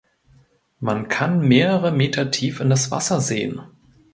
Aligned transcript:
Man 0.79 1.09
kann 1.09 1.41
mehrere 1.47 1.91
Meter 1.91 2.31
tief 2.31 2.59
in 2.59 2.71
das 2.71 2.89
Wasser 2.89 3.21
sehen. 3.21 3.61